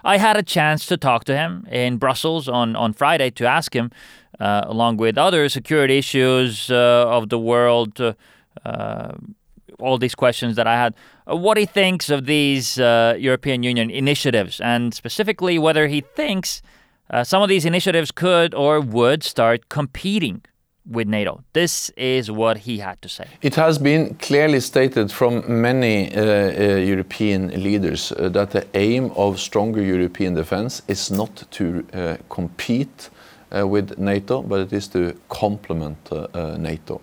I 0.03 0.17
had 0.17 0.35
a 0.35 0.41
chance 0.41 0.87
to 0.87 0.97
talk 0.97 1.25
to 1.25 1.37
him 1.37 1.67
in 1.71 1.97
Brussels 1.97 2.49
on, 2.49 2.75
on 2.75 2.91
Friday 2.91 3.29
to 3.31 3.45
ask 3.45 3.75
him, 3.75 3.91
uh, 4.39 4.61
along 4.65 4.97
with 4.97 5.15
other 5.17 5.47
security 5.47 5.99
issues 5.99 6.71
uh, 6.71 7.05
of 7.07 7.29
the 7.29 7.39
world, 7.39 8.01
uh, 8.01 8.13
uh 8.65 9.13
all 9.77 9.97
these 9.97 10.15
questions 10.15 10.55
that 10.55 10.67
I 10.67 10.75
had, 10.75 10.95
uh, 11.29 11.35
what 11.35 11.57
he 11.57 11.65
thinks 11.65 12.09
of 12.09 12.25
these 12.25 12.79
uh, 12.79 13.15
European 13.19 13.61
Union 13.61 13.91
initiatives, 13.91 14.59
and 14.61 14.93
specifically 14.93 15.59
whether 15.59 15.87
he 15.87 16.01
thinks 16.01 16.61
some 17.23 17.43
of 17.43 17.49
these 17.49 17.65
initiatives 17.65 18.11
could 18.11 18.55
or 18.55 18.79
would 18.81 19.21
start 19.21 19.69
competing 19.69 20.41
with 20.85 21.07
NATO. 21.07 21.43
This 21.53 21.89
is 21.97 22.29
what 22.29 22.57
he 22.57 22.77
had 22.77 23.01
to 23.01 23.09
say. 23.09 23.25
It 23.41 23.55
has 23.55 23.77
been 23.77 24.15
clearly 24.15 24.59
stated 24.59 25.11
from 25.11 25.43
many 25.61 26.13
uh, 26.13 26.21
uh, 26.21 26.75
European 26.77 27.63
leaders 27.63 28.11
uh, 28.11 28.29
that 28.29 28.51
the 28.51 28.65
aim 28.73 29.11
of 29.15 29.39
stronger 29.39 29.81
European 29.81 30.35
defense 30.35 30.81
is 30.87 31.11
not 31.11 31.43
to 31.51 31.85
uh, 31.93 32.17
compete 32.29 33.09
uh, 33.55 33.67
with 33.67 33.97
NATO, 33.97 34.41
but 34.41 34.59
it 34.59 34.73
is 34.73 34.87
to 34.89 35.13
complement 35.29 35.97
uh, 36.11 36.57
NATO. 36.57 37.01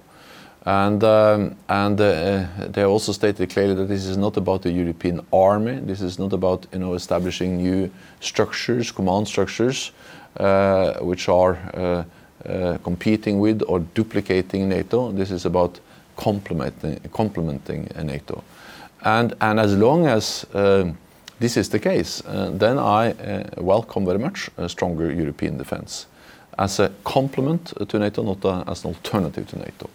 And, 0.64 1.02
um, 1.02 1.56
and 1.68 1.98
they 1.98 2.84
also 2.84 3.10
stated 3.10 3.50
clearly 3.50 3.74
that 3.74 3.88
this 3.88 4.06
is 4.06 4.16
not 4.16 4.36
about 4.36 4.62
the 4.62 4.70
European 4.70 5.26
army. 5.32 5.80
This 5.80 6.00
is 6.00 6.20
not 6.20 6.32
about 6.32 6.66
you 6.72 6.78
know, 6.78 6.94
establishing 6.94 7.56
new 7.56 7.90
structures, 8.20 8.92
command 8.92 9.26
structures, 9.26 9.90
which 11.00 11.28
are 11.28 12.06
competing 12.82 13.40
with 13.40 13.62
or 13.66 13.80
duplicating 13.94 14.68
NATO. 14.68 15.12
This 15.12 15.30
is 15.30 15.46
about 15.46 15.80
complementing, 16.16 17.00
complementing 17.12 17.88
NATO. 18.02 18.42
And, 19.04 19.34
and 19.40 19.58
as 19.58 19.76
long 19.76 20.06
as 20.06 20.46
uh, 20.54 20.92
this 21.38 21.56
is 21.56 21.68
the 21.68 21.78
case, 21.78 22.22
uh, 22.24 22.50
then 22.52 22.78
I 22.78 23.10
uh, 23.10 23.62
welcome 23.62 24.04
very 24.04 24.18
much 24.18 24.50
a 24.56 24.68
stronger 24.68 25.12
European 25.12 25.58
defense 25.58 26.06
as 26.58 26.78
a 26.78 26.92
complement 27.04 27.72
to 27.88 27.98
NATO, 27.98 28.22
not 28.22 28.44
a, 28.44 28.70
as 28.70 28.84
an 28.84 28.94
alternative 28.94 29.48
to 29.48 29.58
NATO. 29.58 29.90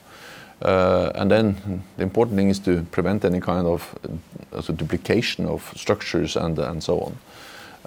Uh, 0.61 1.11
and 1.15 1.31
then 1.31 1.83
the 1.97 2.03
important 2.03 2.35
thing 2.35 2.49
is 2.49 2.59
to 2.59 2.83
prevent 2.91 3.23
any 3.23 3.39
kind 3.39 3.67
of 3.67 3.95
uh, 4.51 4.61
duplication 4.73 5.45
of 5.45 5.71
structures 5.75 6.35
and, 6.35 6.59
and 6.59 6.83
so 6.83 6.99
on. 6.99 7.17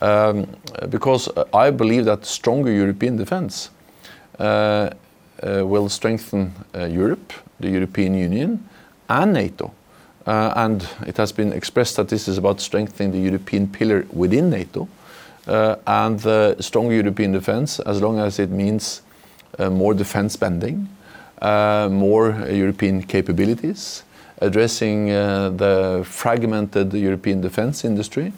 Um, 0.02 0.46
because 0.88 1.28
I 1.52 1.70
believe 1.70 2.04
that 2.06 2.24
stronger 2.24 2.72
European 2.72 3.16
defense 3.16 3.68
uh, 3.68 3.70
uh, 3.70 3.79
Uh, 4.40 4.90
uh, 5.42 5.66
will 5.66 5.88
strengthen 5.88 6.52
uh, 6.74 6.84
Europe, 6.84 7.32
the 7.60 7.68
European 7.68 8.14
Union, 8.14 8.68
and 9.08 9.32
NATO. 9.32 9.72
Uh, 10.26 10.52
and 10.56 10.86
it 11.06 11.16
has 11.16 11.32
been 11.32 11.52
expressed 11.52 11.96
that 11.96 12.08
this 12.08 12.28
is 12.28 12.38
about 12.38 12.60
strengthening 12.60 13.12
the 13.12 13.18
European 13.18 13.66
pillar 13.66 14.06
within 14.12 14.50
NATO. 14.50 14.88
and 15.86 16.20
the 16.20 16.56
strong 16.60 16.92
European 16.92 17.32
defense, 17.32 17.80
as 17.80 18.00
long 18.00 18.18
as 18.18 18.38
it 18.38 18.50
means 18.50 19.02
more 19.58 19.94
defense 19.94 20.34
spending, 20.34 20.88
more 21.90 22.30
European 22.50 23.02
capabilities, 23.02 24.04
addressing 24.38 25.06
the 25.56 26.02
fragmented 26.04 26.92
European 26.92 27.40
defense 27.40 27.84
industry, 27.84 28.32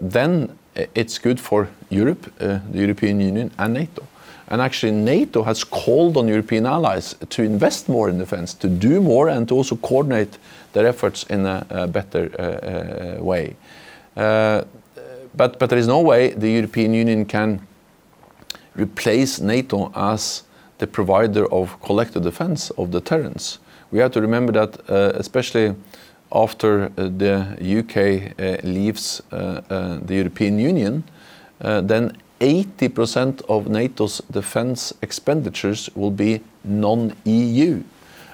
then 0.00 0.58
it's 0.94 1.18
good 1.18 1.40
for 1.40 1.68
Europe, 1.88 2.32
the 2.38 2.60
European 2.74 3.20
Union, 3.20 3.50
and 3.56 3.74
NATO. 3.74 4.09
And 4.50 4.60
actually, 4.60 4.90
NATO 4.90 5.44
has 5.44 5.62
called 5.62 6.16
on 6.16 6.26
European 6.26 6.66
allies 6.66 7.14
to 7.28 7.42
invest 7.42 7.88
more 7.88 8.10
in 8.10 8.18
defense, 8.18 8.52
to 8.54 8.68
do 8.68 9.00
more, 9.00 9.28
and 9.28 9.46
to 9.48 9.54
also 9.54 9.76
coordinate 9.76 10.38
their 10.72 10.86
efforts 10.86 11.22
in 11.24 11.46
a, 11.46 11.64
a 11.70 11.86
better 11.86 12.30
uh, 12.36 13.18
uh, 13.20 13.22
way. 13.22 13.54
Uh, 14.16 14.64
but, 15.36 15.60
but 15.60 15.70
there 15.70 15.78
is 15.78 15.86
no 15.86 16.00
way 16.00 16.30
the 16.32 16.50
European 16.50 16.92
Union 16.92 17.24
can 17.24 17.64
replace 18.74 19.38
NATO 19.38 19.92
as 19.94 20.42
the 20.78 20.86
provider 20.88 21.46
of 21.52 21.80
collective 21.80 22.24
defense, 22.24 22.70
of 22.70 22.90
deterrence. 22.90 23.60
We 23.92 24.00
have 24.00 24.10
to 24.12 24.20
remember 24.20 24.52
that, 24.52 24.90
uh, 24.90 25.12
especially 25.14 25.76
after 26.32 26.86
uh, 26.86 26.90
the 26.96 27.56
UK 27.60 28.32
uh, 28.38 28.66
leaves 28.66 29.22
the 29.30 30.14
European 30.14 30.58
Union, 30.58 31.04
then 31.60 32.16
80% 32.40 33.42
of 33.48 33.68
NATO's 33.68 34.22
defense 34.30 34.94
expenditures 35.02 35.90
will 35.94 36.10
be 36.10 36.40
non-EU. 36.64 37.82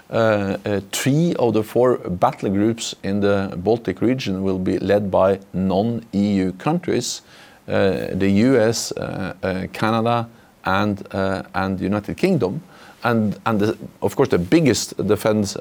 Uh, 0.08 0.56
uh, 0.64 0.80
three 0.92 1.34
of 1.34 1.54
the 1.54 1.64
four 1.64 1.98
battle 1.98 2.48
groups 2.50 2.94
in 3.02 3.20
the 3.20 3.52
Baltic 3.56 4.00
region 4.00 4.44
will 4.44 4.58
be 4.58 4.78
led 4.78 5.10
by 5.10 5.40
non-EU 5.52 6.52
countries, 6.52 7.22
uh, 7.66 8.06
the 8.12 8.30
US, 8.30 8.92
uh, 8.92 9.34
uh, 9.42 9.66
Canada, 9.72 10.28
and 10.64 11.06
uh, 11.12 11.42
and 11.54 11.80
United 11.80 12.16
Kingdom, 12.16 12.62
and 13.02 13.36
and 13.46 13.58
the, 13.58 13.76
of 14.00 14.14
course 14.14 14.28
the 14.28 14.38
biggest 14.38 14.96
defense 15.08 15.56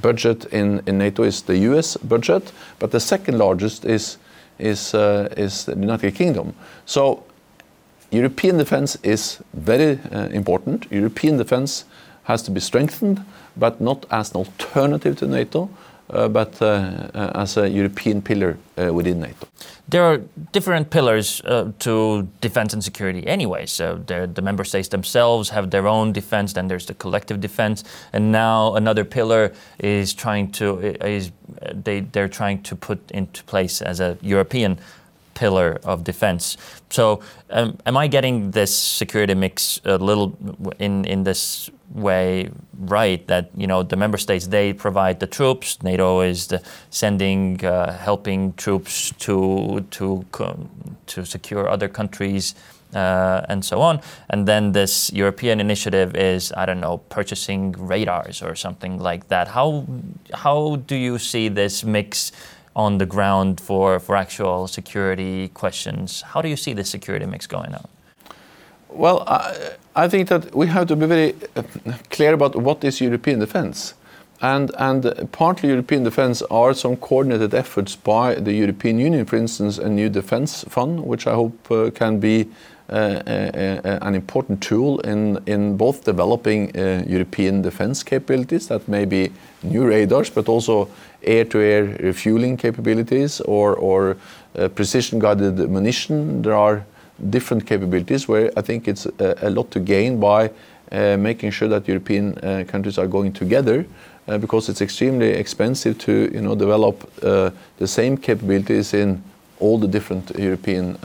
budget 0.00 0.44
in, 0.52 0.80
in 0.86 0.98
NATO 0.98 1.24
is 1.24 1.42
the 1.42 1.56
US 1.58 1.96
budget, 1.96 2.52
but 2.78 2.92
the 2.92 3.00
second 3.00 3.38
largest 3.38 3.84
is 3.84 4.18
is 4.58 4.94
is 5.36 5.64
the 5.64 5.74
United 5.74 6.14
Kingdom. 6.14 6.54
So 6.86 7.24
European 8.10 8.58
defense 8.58 8.98
is 9.02 9.38
very 9.52 9.98
uh, 10.12 10.28
important. 10.32 10.86
European 10.90 11.36
defense 11.36 11.84
has 12.24 12.42
to 12.42 12.50
be 12.50 12.60
strengthened, 12.60 13.24
but 13.56 13.80
not 13.80 14.06
as 14.10 14.30
an 14.30 14.36
alternative 14.36 15.16
to 15.16 15.26
NATO, 15.26 15.70
uh, 16.10 16.28
but 16.28 16.60
uh, 16.60 16.66
uh 17.14 17.42
as 17.42 17.56
a 17.56 17.68
European 17.68 18.22
pillar 18.22 18.56
uh, 18.76 18.92
within 18.92 19.20
NATO. 19.20 19.46
There 19.88 20.02
are 20.02 20.18
different 20.52 20.90
pillars 20.90 21.40
uh, 21.44 21.72
to 21.78 22.28
defense 22.40 22.74
and 22.74 22.82
security 22.82 23.26
anyway. 23.26 23.66
So 23.66 23.96
the 24.06 24.42
member 24.42 24.64
states 24.64 24.88
themselves 24.88 25.50
have 25.50 25.70
their 25.70 25.86
own 25.86 26.12
defense, 26.12 26.52
then 26.52 26.68
there's 26.68 26.86
the 26.86 26.94
collective 26.94 27.40
defense, 27.40 27.84
and 28.12 28.32
now 28.32 28.74
another 28.74 29.04
pillar 29.04 29.52
is 29.78 30.14
trying 30.14 30.52
to 30.52 30.78
is 31.06 31.30
they 31.84 32.00
they're 32.12 32.28
trying 32.28 32.62
to 32.62 32.76
put 32.76 32.98
into 33.10 33.42
place 33.44 33.82
as 33.82 34.00
a 34.00 34.16
European 34.20 34.78
pillar 35.40 35.80
of 35.84 36.04
defense. 36.04 36.56
So, 36.90 37.20
um, 37.50 37.78
am 37.86 37.96
I 37.96 38.08
getting 38.08 38.50
this 38.50 38.72
security 38.76 39.34
mix 39.34 39.80
a 39.84 39.96
little 39.96 40.36
in 40.78 41.04
in 41.06 41.24
this 41.24 41.70
way 41.94 42.50
right? 42.80 43.26
That 43.26 43.50
you 43.56 43.66
know 43.66 43.82
the 43.82 43.96
member 43.96 44.18
states 44.18 44.46
they 44.46 44.72
provide 44.72 45.20
the 45.20 45.26
troops, 45.26 45.82
NATO 45.82 46.20
is 46.20 46.46
the 46.46 46.62
sending 46.90 47.64
uh, 47.64 47.92
helping 47.98 48.52
troops 48.54 49.12
to 49.18 49.84
to 49.90 50.24
to 51.06 51.24
secure 51.24 51.68
other 51.68 51.88
countries. 51.88 52.54
Uh, 52.94 53.46
and 53.48 53.64
so 53.64 53.80
on. 53.80 54.00
And 54.30 54.48
then 54.48 54.72
this 54.72 55.12
European 55.12 55.60
initiative 55.60 56.16
is, 56.16 56.52
I 56.56 56.66
don't 56.66 56.80
know, 56.80 56.98
purchasing 57.08 57.70
radars 57.78 58.42
or 58.42 58.56
something 58.56 58.98
like 58.98 59.28
that. 59.28 59.46
How 59.46 59.86
how 60.34 60.82
do 60.88 60.96
you 60.96 61.18
see 61.18 61.48
this 61.48 61.84
mix 61.84 62.32
on 62.74 62.98
the 62.98 63.06
ground 63.06 63.60
for, 63.60 63.98
for 63.98 64.16
actual 64.16 64.68
security 64.68 65.48
questions. 65.48 66.22
How 66.22 66.40
do 66.40 66.48
you 66.48 66.56
see 66.56 66.72
the 66.72 66.84
security 66.84 67.26
mix 67.26 67.46
going 67.46 67.74
on? 67.74 67.88
Well, 68.88 69.24
I, 69.26 69.72
I 69.94 70.08
think 70.08 70.28
that 70.28 70.54
we 70.54 70.66
have 70.66 70.86
to 70.88 70.96
be 70.96 71.06
very 71.06 71.34
uh, 71.56 71.62
clear 72.10 72.34
about 72.34 72.56
what 72.56 72.82
is 72.84 73.00
European 73.00 73.38
defense. 73.38 73.94
And, 74.42 74.70
and 74.78 75.30
partly 75.32 75.68
European 75.68 76.02
defense 76.02 76.42
are 76.50 76.72
some 76.72 76.96
coordinated 76.96 77.54
efforts 77.54 77.94
by 77.94 78.36
the 78.36 78.52
European 78.52 78.98
Union, 78.98 79.26
for 79.26 79.36
instance, 79.36 79.76
a 79.76 79.88
new 79.88 80.08
defense 80.08 80.64
fund, 80.68 81.04
which 81.04 81.26
I 81.26 81.34
hope 81.34 81.70
uh, 81.70 81.90
can 81.90 82.20
be 82.20 82.48
an 82.90 84.14
important 84.14 84.60
tool 84.62 84.98
in, 85.00 85.38
in 85.46 85.76
both 85.76 86.04
developing 86.04 86.74
European 87.06 87.62
defense 87.62 88.02
capabilities 88.02 88.68
that 88.68 88.88
may 88.88 89.04
be 89.04 89.30
new 89.62 89.86
radars, 89.86 90.30
but 90.30 90.48
also 90.48 90.88
air-to-air 91.22 91.96
refueling 92.00 92.56
capabilities 92.56 93.40
or, 93.42 93.76
or 93.76 94.16
precision-guided 94.74 95.70
munition. 95.70 96.42
There 96.42 96.54
are 96.54 96.84
different 97.28 97.66
capabilities 97.66 98.26
where 98.26 98.50
I 98.56 98.62
think 98.62 98.88
it's 98.88 99.06
a, 99.18 99.50
lot 99.50 99.70
to 99.72 99.80
gain 99.80 100.18
by 100.18 100.50
uh, 100.92 101.16
making 101.16 101.52
sure 101.52 101.68
that 101.68 101.86
European 101.86 102.36
uh, 102.38 102.64
countries 102.66 102.98
are 102.98 103.06
going 103.06 103.32
together 103.32 103.86
uh, 104.26 104.38
because 104.38 104.68
it's 104.68 104.80
extremely 104.80 105.28
expensive 105.28 105.98
to 105.98 106.30
you 106.32 106.40
know, 106.40 106.54
develop 106.54 107.08
the 107.20 107.86
same 107.86 108.16
capabilities 108.16 108.94
in 108.94 109.22
all 109.60 109.78
the 109.78 109.86
different 109.86 110.30
European 110.38 110.96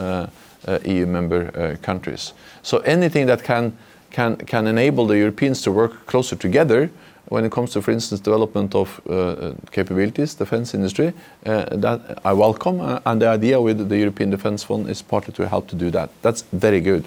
EU 0.85 1.05
member 1.05 1.77
countries. 1.81 2.33
So 2.63 2.79
anything 2.79 3.27
that 3.27 3.43
can, 3.43 3.77
can, 4.11 4.37
can 4.37 4.67
enable 4.67 5.07
the 5.07 5.17
Europeans 5.17 5.61
to 5.63 5.71
work 5.71 6.05
closer 6.05 6.35
together 6.35 6.89
when 7.29 7.43
it 7.43 7.51
comes 7.51 7.71
to, 7.73 7.81
for 7.81 7.91
instance, 7.91 8.21
development 8.21 8.75
of 8.75 9.01
uh, 9.09 9.53
capabilities, 9.71 10.35
defense 10.35 10.75
industry, 10.75 11.11
uh, 11.45 11.65
that 11.71 12.19
I 12.23 12.33
welcome. 12.33 12.79
Uh, 12.81 12.99
and 13.05 13.21
the 13.21 13.27
idea 13.27 13.59
with 13.59 13.89
the 13.89 13.97
European 13.97 14.29
Defence 14.29 14.63
Fund 14.63 14.89
is 14.89 15.01
partly 15.01 15.33
to 15.33 15.47
help 15.47 15.67
to 15.69 15.75
do 15.75 15.89
that. 15.91 16.09
That's 16.21 16.43
very 16.51 16.81
good. 16.81 17.05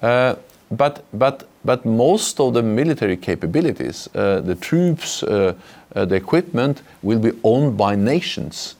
but, 0.00 1.04
but 1.12 1.46
but 1.64 1.84
most 1.84 2.40
of 2.40 2.54
the 2.54 2.62
military 2.62 3.16
capabilities, 3.16 4.08
uh, 4.14 4.40
the 4.40 4.54
troops, 4.54 5.22
uh, 5.22 5.54
uh, 5.94 6.04
the 6.04 6.16
equipment, 6.16 6.82
will 7.02 7.20
be 7.20 7.32
owned 7.44 7.76
by 7.76 7.94
nations. 7.94 8.74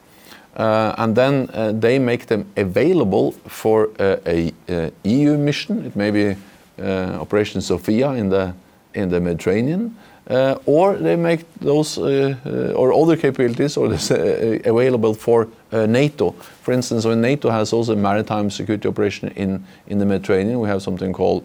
Uh, 0.56 0.94
and 0.99 1.16
then 1.16 1.49
uh, 1.54 1.73
they 1.73 1.99
make 1.99 2.26
them 2.26 2.44
available 2.56 3.32
for 3.49 3.88
uh, 3.99 4.18
a, 4.26 4.52
uh, 4.68 4.90
a, 5.04 5.09
EU 5.09 5.38
mission. 5.38 5.87
It 5.87 5.97
may 5.97 6.11
be 6.11 6.37
uh, 6.78 7.18
Operation 7.21 7.61
Sophia 7.62 8.11
in 8.11 8.28
the 8.28 8.54
in 8.94 9.09
the 9.09 9.18
Mediterranean, 9.18 9.97
uh, 10.28 10.56
or 10.66 10.97
they 10.97 11.16
make 11.16 11.47
those 11.61 11.97
or 11.97 12.92
other 12.92 13.16
capabilities 13.16 13.78
or 13.78 13.88
this, 13.88 14.11
available 14.11 15.14
for 15.14 15.49
NATO. 15.73 16.32
For 16.61 16.73
instance, 16.73 17.06
when 17.06 17.23
NATO 17.23 17.49
has 17.49 17.73
also 17.73 17.94
a 17.94 17.97
maritime 17.97 18.50
security 18.50 18.87
operation 18.87 19.28
in 19.28 19.64
in 19.87 19.99
the 19.99 20.04
Mediterranean, 20.04 20.61
we 20.61 20.68
have 20.68 20.82
something 20.82 21.14
called 21.14 21.42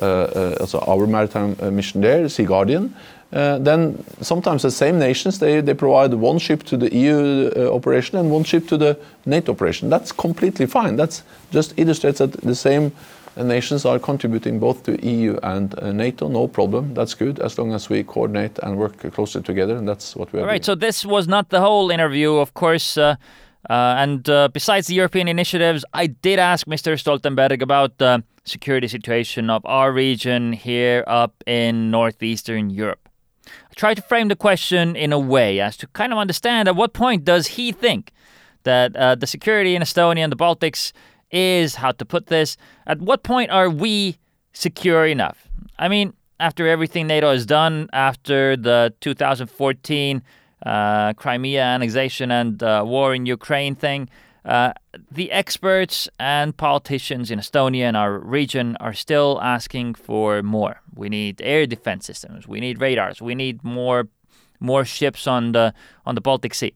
also 0.00 0.78
our 0.86 1.06
maritime 1.08 1.56
mission 1.74 2.00
there, 2.00 2.28
Sea 2.28 2.44
Guardian. 2.44 2.94
Uh, 3.32 3.58
then 3.58 4.04
sometimes 4.20 4.62
the 4.62 4.70
same 4.70 4.98
nations 4.98 5.38
they, 5.38 5.60
they 5.60 5.74
provide 5.74 6.14
one 6.14 6.38
ship 6.38 6.62
to 6.62 6.76
the 6.76 6.94
EU 6.94 7.50
uh, 7.56 7.74
operation 7.74 8.16
and 8.18 8.30
one 8.30 8.44
ship 8.44 8.68
to 8.68 8.76
the 8.76 8.98
NATO 9.26 9.52
operation. 9.52 9.90
That's 9.90 10.12
completely 10.12 10.66
fine. 10.66 10.96
That 10.96 11.20
just 11.50 11.74
illustrates 11.76 12.18
that 12.18 12.32
the 12.32 12.54
same 12.54 12.92
nations 13.36 13.84
are 13.84 13.98
contributing 13.98 14.60
both 14.60 14.84
to 14.84 15.04
EU 15.04 15.36
and 15.42 15.76
uh, 15.80 15.92
NATO. 15.92 16.28
No 16.28 16.46
problem. 16.46 16.94
That's 16.94 17.14
good 17.14 17.40
as 17.40 17.58
long 17.58 17.72
as 17.72 17.88
we 17.88 18.04
coordinate 18.04 18.58
and 18.62 18.76
work 18.76 18.98
closely 19.12 19.42
together. 19.42 19.76
And 19.76 19.88
that's 19.88 20.14
what 20.14 20.32
we 20.32 20.38
are. 20.38 20.42
All 20.42 20.48
right. 20.48 20.62
Doing. 20.62 20.76
So 20.78 20.86
this 20.86 21.04
was 21.04 21.26
not 21.26 21.50
the 21.50 21.60
whole 21.60 21.90
interview, 21.90 22.34
of 22.34 22.54
course. 22.54 22.96
Uh, 22.96 23.16
uh, 23.68 23.96
and 23.98 24.28
uh, 24.28 24.48
besides 24.52 24.86
the 24.86 24.94
European 24.94 25.26
initiatives, 25.26 25.84
I 25.92 26.06
did 26.06 26.38
ask 26.38 26.66
Mr. 26.66 26.94
Stoltenberg 26.96 27.62
about 27.62 27.98
the 27.98 28.22
security 28.44 28.88
situation 28.88 29.48
of 29.48 29.64
our 29.64 29.90
region 29.90 30.52
here 30.52 31.02
up 31.06 31.42
in 31.46 31.90
northeastern 31.90 32.70
Europe. 32.70 33.08
Tried 33.76 33.94
to 33.94 34.02
frame 34.02 34.28
the 34.28 34.36
question 34.36 34.94
in 34.96 35.12
a 35.12 35.18
way 35.18 35.60
as 35.60 35.76
to 35.78 35.86
kind 35.88 36.12
of 36.12 36.18
understand 36.18 36.68
at 36.68 36.76
what 36.76 36.92
point 36.92 37.24
does 37.24 37.46
he 37.48 37.72
think 37.72 38.12
that 38.62 38.94
uh, 38.96 39.14
the 39.14 39.26
security 39.26 39.74
in 39.74 39.82
Estonia 39.82 40.22
and 40.24 40.32
the 40.32 40.36
Baltics 40.36 40.92
is, 41.30 41.76
how 41.76 41.92
to 41.92 42.04
put 42.04 42.26
this, 42.26 42.56
at 42.86 43.00
what 43.00 43.22
point 43.22 43.50
are 43.50 43.68
we 43.68 44.18
secure 44.52 45.06
enough? 45.06 45.48
I 45.78 45.88
mean, 45.88 46.14
after 46.40 46.68
everything 46.68 47.06
NATO 47.06 47.30
has 47.32 47.46
done, 47.46 47.88
after 47.92 48.56
the 48.56 48.94
2014 49.00 50.22
uh, 50.64 51.12
Crimea 51.14 51.62
annexation 51.62 52.30
and 52.30 52.62
uh, 52.62 52.82
war 52.86 53.14
in 53.14 53.26
Ukraine 53.26 53.74
thing, 53.74 54.08
uh, 54.44 54.72
the 55.10 55.32
experts 55.32 56.08
and 56.18 56.56
politicians 56.56 57.30
in 57.30 57.38
Estonia 57.38 57.84
and 57.84 57.96
our 57.96 58.18
region 58.18 58.76
are 58.78 58.92
still 58.92 59.40
asking 59.42 59.94
for 59.94 60.42
more. 60.42 60.80
We 60.94 61.08
need 61.08 61.40
air 61.42 61.66
defense 61.66 62.06
systems. 62.06 62.46
We 62.46 62.60
need 62.60 62.80
radars. 62.80 63.22
We 63.22 63.34
need 63.34 63.64
more 63.64 64.08
more 64.60 64.84
ships 64.84 65.26
on 65.26 65.52
the 65.52 65.74
on 66.06 66.14
the 66.14 66.20
Baltic 66.20 66.54
Sea. 66.54 66.74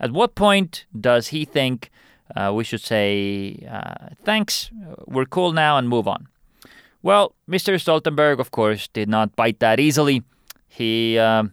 At 0.00 0.12
what 0.12 0.34
point 0.34 0.86
does 0.98 1.28
he 1.28 1.44
think 1.44 1.90
uh, 2.36 2.52
we 2.54 2.64
should 2.64 2.80
say 2.80 3.66
uh, 3.70 4.14
thanks, 4.24 4.70
we're 5.06 5.26
cool 5.26 5.52
now, 5.52 5.76
and 5.76 5.88
move 5.88 6.06
on? 6.06 6.28
Well, 7.02 7.34
Mr. 7.48 7.74
Stoltenberg, 7.74 8.38
of 8.38 8.50
course, 8.50 8.88
did 8.88 9.08
not 9.08 9.34
bite 9.36 9.60
that 9.60 9.80
easily. 9.80 10.22
He 10.68 11.18
um, 11.18 11.52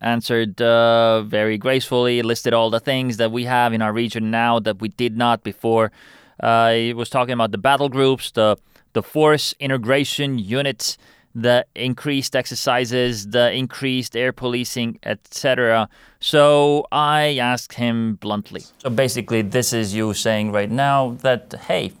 answered 0.00 0.60
uh, 0.60 1.22
very 1.22 1.58
gracefully, 1.58 2.22
listed 2.22 2.54
all 2.54 2.70
the 2.70 2.80
things 2.80 3.16
that 3.16 3.32
we 3.32 3.44
have 3.44 3.72
in 3.72 3.82
our 3.82 3.92
region 3.92 4.30
now 4.30 4.58
that 4.60 4.80
we 4.80 4.88
did 4.88 5.16
not 5.16 5.42
before. 5.42 5.90
Uh, 6.38 6.72
he 6.72 6.94
was 6.94 7.08
talking 7.10 7.32
about 7.32 7.52
the 7.52 7.58
battle 7.58 7.88
groups, 7.88 8.30
the 8.30 8.56
the 8.92 9.02
force 9.02 9.54
integration 9.60 10.38
units, 10.38 10.98
the 11.34 11.64
increased 11.76 12.34
exercises, 12.34 13.28
the 13.28 13.52
increased 13.52 14.16
air 14.16 14.32
policing, 14.32 14.98
etc. 15.04 15.88
So 16.18 16.86
I 16.90 17.38
asked 17.38 17.74
him 17.74 18.16
bluntly. 18.16 18.62
So 18.78 18.90
basically, 18.90 19.42
this 19.42 19.72
is 19.72 19.94
you 19.94 20.12
saying 20.14 20.50
right 20.52 20.70
now 20.70 21.16
that 21.22 21.54
hey, 21.68 21.92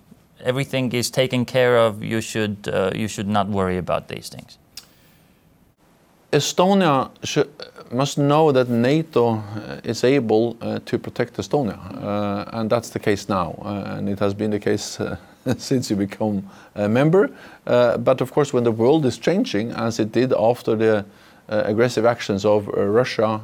everything 0.42 0.92
is 0.92 1.10
taken 1.10 1.44
care 1.44 1.76
of. 1.76 2.02
You 2.02 2.20
should 2.20 2.68
uh, 2.72 2.90
you 2.94 3.08
should 3.08 3.28
not 3.28 3.48
worry 3.48 3.76
about 3.76 4.08
these 4.08 4.28
things. 4.28 4.58
Estonia 6.32 7.10
should, 7.24 7.48
must 7.90 8.18
know 8.18 8.52
that 8.52 8.68
NATO 8.68 9.34
uh, 9.34 9.80
is 9.82 10.04
able 10.04 10.56
uh, 10.60 10.78
to 10.84 10.98
protect 10.98 11.36
Estonia, 11.36 11.78
uh, 12.02 12.44
and 12.52 12.70
that's 12.70 12.90
the 12.90 13.00
case 13.00 13.28
now, 13.28 13.60
uh, 13.64 13.96
and 13.96 14.08
it 14.08 14.20
has 14.20 14.32
been 14.32 14.50
the 14.50 14.60
case 14.60 15.00
uh, 15.00 15.16
since 15.58 15.90
you 15.90 15.96
become 15.96 16.48
a 16.76 16.88
member. 16.88 17.30
Uh, 17.66 17.96
but 17.96 18.20
of 18.20 18.32
course, 18.32 18.52
when 18.52 18.62
the 18.62 18.70
world 18.70 19.04
is 19.06 19.18
changing, 19.18 19.72
as 19.72 19.98
it 19.98 20.12
did 20.12 20.32
after 20.32 20.76
the 20.76 21.04
aggressive 21.48 22.06
actions 22.06 22.44
of 22.44 22.68
Russia 22.68 23.40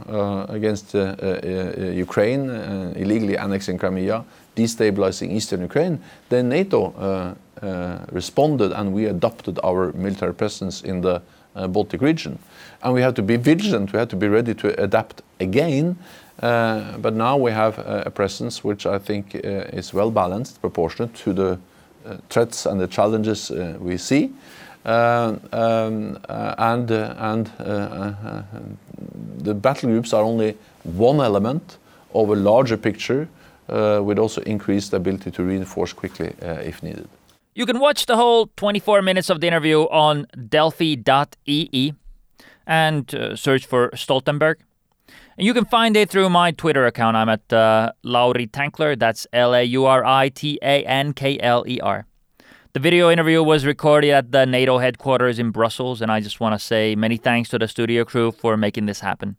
against 0.48 0.94
Ukraine, 0.94 2.48
illegally 2.94 3.36
annexing 3.36 3.78
Crimea, 3.78 4.24
destabilizing 4.54 5.32
eastern 5.32 5.62
Ukraine, 5.62 6.00
then 6.28 6.48
NATO 6.48 7.34
responded 8.12 8.70
and 8.70 8.92
we 8.92 9.06
adopted 9.06 9.58
our 9.64 9.90
military 9.94 10.34
presence 10.34 10.82
in 10.82 11.00
the 11.00 11.20
Baltic 11.68 12.02
region 12.02 12.38
and 12.82 12.94
we 12.94 13.00
have 13.00 13.14
to 13.14 13.22
be 13.22 13.36
vigilant. 13.36 13.92
We 13.92 13.98
have 13.98 14.08
to 14.08 14.16
be 14.16 14.28
ready 14.28 14.54
to 14.54 14.82
adapt 14.82 15.22
again. 15.40 15.98
Uh, 16.40 16.98
but 16.98 17.14
now 17.14 17.36
we 17.36 17.50
have 17.50 17.78
a 17.78 18.10
presence 18.10 18.62
which 18.62 18.84
I 18.86 18.98
think 18.98 19.34
uh, 19.34 19.78
is 19.78 19.94
well 19.94 20.10
balanced, 20.10 20.60
proportionate 20.60 21.14
to 21.14 21.32
the 21.32 21.58
uh, 22.06 22.16
threats 22.28 22.66
and 22.66 22.80
the 22.80 22.86
challenges 22.86 23.50
uh, 23.50 23.76
we 23.80 23.96
see. 23.96 24.32
Uh, 24.84 25.36
um, 25.52 26.18
uh, 26.28 26.54
and 26.58 26.90
and 26.90 27.50
the 29.38 29.54
battle 29.54 29.90
groups 29.90 30.12
are 30.12 30.22
only 30.22 30.56
one 30.84 31.20
element 31.20 31.78
of 32.14 32.28
a 32.30 32.36
larger 32.36 32.76
picture 32.76 33.28
with 33.68 34.18
also 34.18 34.40
increased 34.42 34.92
ability 34.92 35.30
to 35.32 35.42
reinforce 35.42 35.92
quickly 35.92 36.32
if 36.40 36.82
needed. 36.82 37.08
You 37.56 37.64
can 37.64 37.80
watch 37.80 38.04
the 38.04 38.16
whole 38.16 38.48
24 38.58 39.00
minutes 39.00 39.30
of 39.30 39.40
the 39.40 39.46
interview 39.46 39.84
on 39.84 40.26
delfi.ee 40.36 41.94
and 42.66 43.14
uh, 43.14 43.34
search 43.34 43.64
for 43.64 43.88
Stoltenberg. 43.92 44.56
And 45.38 45.46
you 45.46 45.54
can 45.54 45.64
find 45.64 45.96
it 45.96 46.10
through 46.10 46.28
my 46.28 46.50
Twitter 46.50 46.84
account. 46.84 47.16
I'm 47.16 47.30
at 47.30 47.50
uh, 47.50 47.92
Lauri 48.02 48.46
Tankler. 48.46 48.94
That's 48.94 49.26
L 49.32 49.54
A 49.54 49.62
U 49.62 49.86
R 49.86 50.04
I 50.04 50.28
T 50.28 50.58
A 50.60 50.84
N 50.84 51.14
K 51.14 51.38
L 51.40 51.64
E 51.66 51.80
R. 51.80 52.04
The 52.74 52.80
video 52.80 53.10
interview 53.10 53.42
was 53.42 53.64
recorded 53.64 54.10
at 54.10 54.32
the 54.32 54.44
NATO 54.44 54.76
headquarters 54.76 55.38
in 55.38 55.50
Brussels, 55.50 56.02
and 56.02 56.12
I 56.12 56.20
just 56.20 56.40
want 56.40 56.54
to 56.54 56.58
say 56.58 56.94
many 56.94 57.16
thanks 57.16 57.48
to 57.48 57.58
the 57.58 57.68
studio 57.68 58.04
crew 58.04 58.32
for 58.32 58.58
making 58.58 58.84
this 58.84 59.00
happen. 59.00 59.36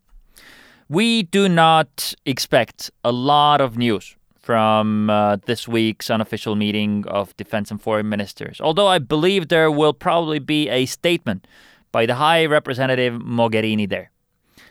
We 0.88 1.22
do 1.22 1.48
not 1.48 2.14
expect 2.26 2.90
a 3.04 3.12
lot 3.12 3.60
of 3.60 3.78
news 3.78 4.17
from 4.48 5.10
uh, 5.10 5.36
this 5.44 5.68
week's 5.68 6.08
unofficial 6.08 6.56
meeting 6.56 7.04
of 7.06 7.36
defense 7.36 7.70
and 7.70 7.82
foreign 7.82 8.08
ministers, 8.08 8.62
although 8.62 8.86
I 8.86 8.98
believe 8.98 9.48
there 9.48 9.70
will 9.70 9.92
probably 9.92 10.38
be 10.38 10.70
a 10.70 10.86
statement 10.86 11.46
by 11.92 12.06
the 12.06 12.14
High 12.14 12.46
Representative 12.46 13.12
Mogherini 13.20 13.86
there. 13.86 14.10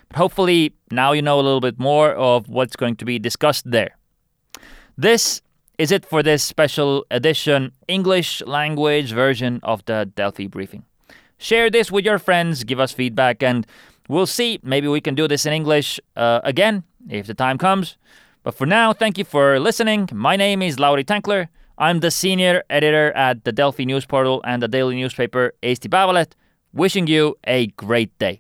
But 0.10 0.18
hopefully, 0.18 0.74
now 0.90 1.12
you 1.12 1.22
know 1.22 1.40
a 1.40 1.46
little 1.46 1.62
bit 1.62 1.78
more 1.78 2.14
of 2.14 2.50
what's 2.50 2.76
going 2.76 2.96
to 2.96 3.06
be 3.06 3.20
discussed 3.20 3.70
there. 3.70 3.96
This 4.98 5.44
is 5.78 5.92
it 5.92 6.04
for 6.08 6.24
this 6.24 6.42
special 6.42 7.06
edition 7.12 7.72
English 7.88 8.42
language 8.48 9.12
version 9.12 9.60
of 9.62 9.86
the 9.86 10.12
Delfi 10.16 10.50
briefing. 10.50 10.86
Share 11.38 11.70
this 11.70 11.92
with 11.92 12.04
your 12.04 12.18
friends, 12.18 12.64
give 12.64 12.80
us 12.80 12.92
feedback, 12.92 13.44
and 13.44 13.68
we'll 14.10 14.26
see. 14.26 14.60
Maybe 14.64 14.88
we 14.88 15.02
can 15.02 15.14
do 15.14 15.28
this 15.28 15.46
in 15.46 15.54
English 15.54 16.00
uh, 16.16 16.42
again 16.44 16.84
if 17.08 17.28
the 17.28 17.36
time 17.36 17.60
comes. 17.60 17.96
But 18.48 18.56
for 18.56 18.66
now, 18.66 18.94
thank 18.94 19.18
you 19.18 19.26
for 19.26 19.60
listening. 19.60 20.08
My 20.14 20.38
name 20.38 20.62
is 20.62 20.80
Lauri 20.80 21.04
Tankler. 21.04 21.50
I'm 21.78 22.00
the 22.00 22.10
senior 22.10 22.64
editor 22.70 23.12
at 23.12 23.44
the 23.44 23.52
Delfi 23.52 23.86
News 23.86 24.06
Portal 24.06 24.42
and 24.46 24.64
the 24.64 24.70
daily 24.70 24.96
newspaper 24.96 25.52
Eesti 25.62 25.90
Päevaleht, 25.90 26.32
wishing 26.72 27.08
you 27.08 27.36
a 27.44 27.68
great 27.76 28.18
day. 28.20 28.40